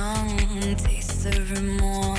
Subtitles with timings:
[0.00, 2.09] But who was there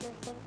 [0.00, 0.43] Thank you.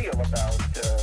[0.00, 0.99] Feel about uh,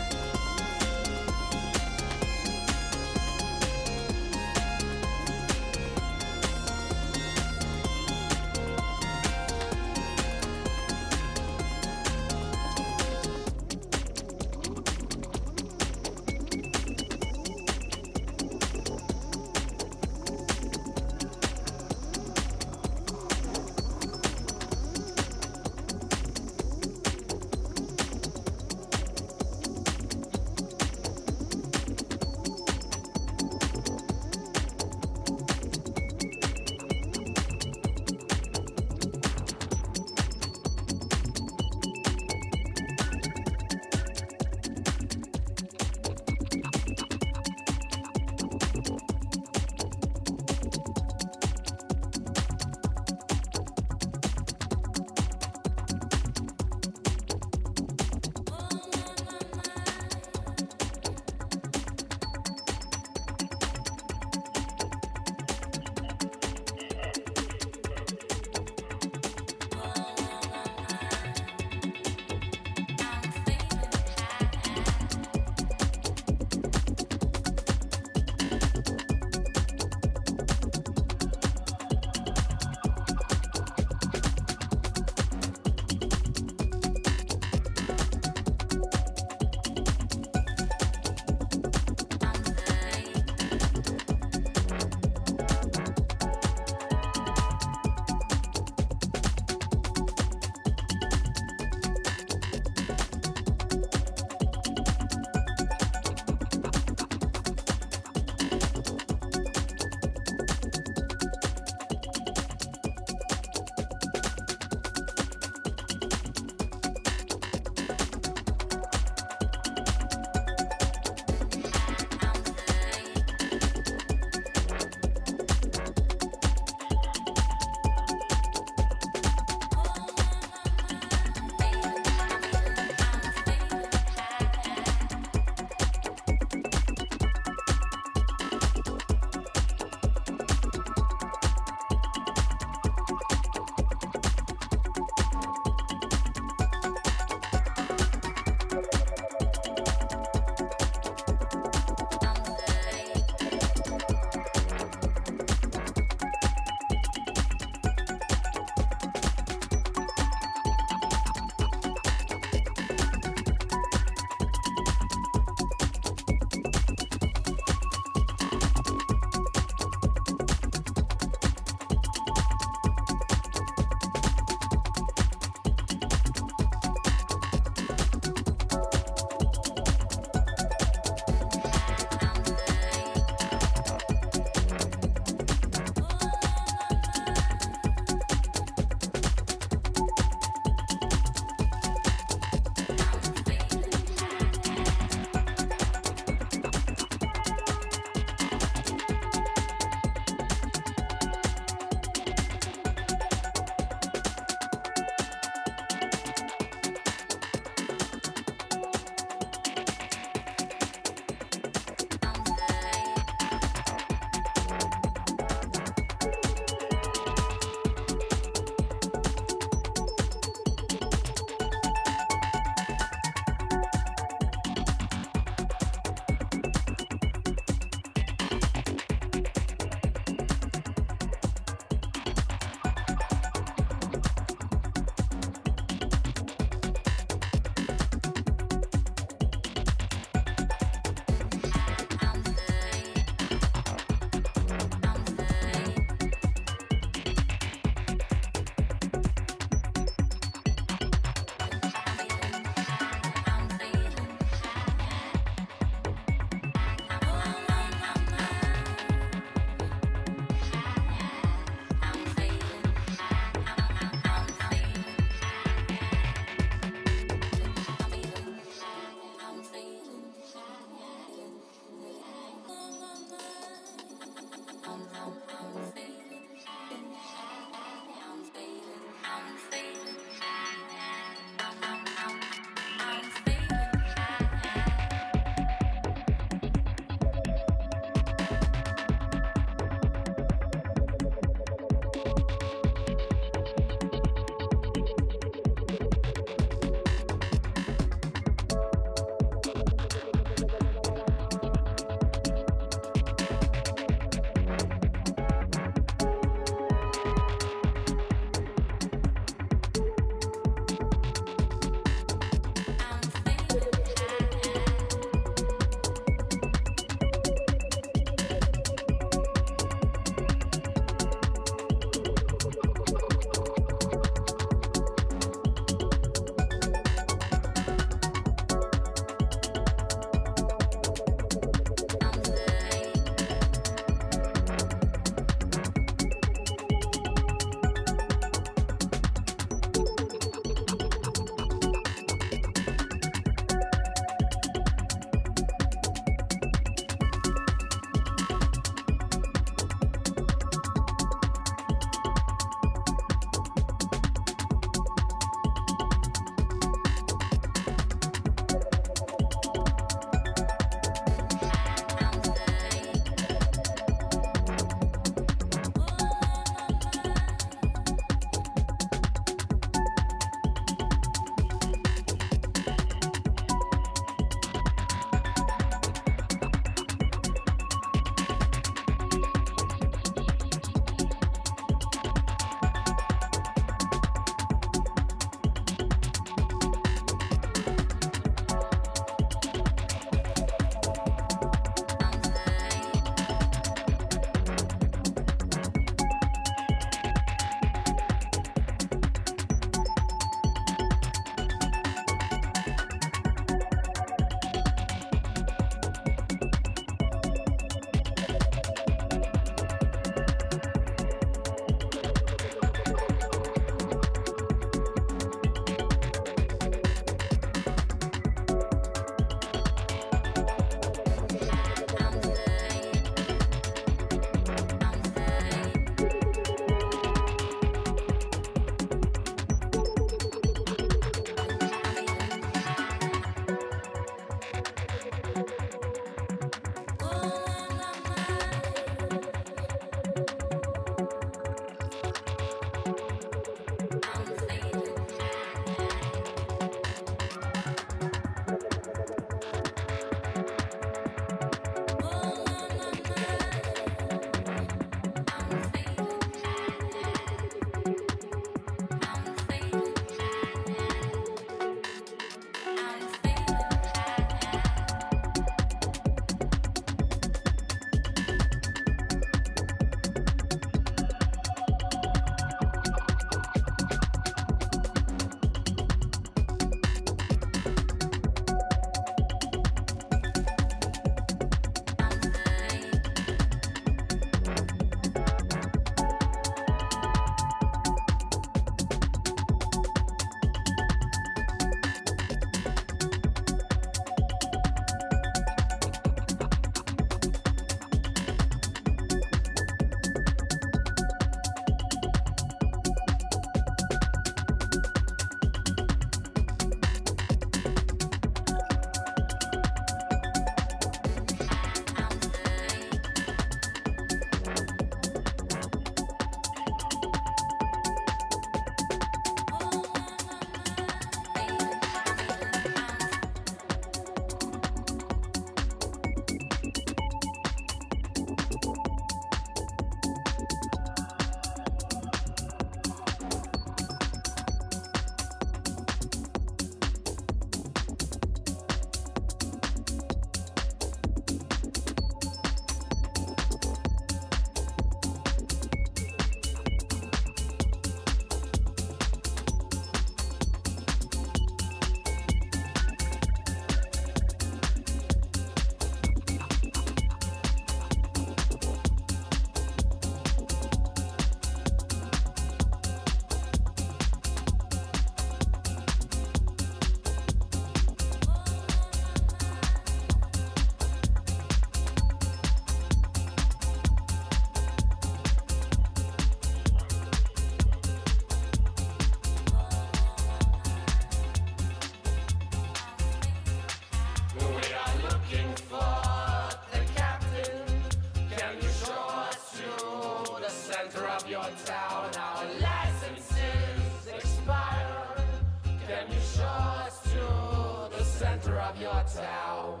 [598.40, 600.00] center of your town.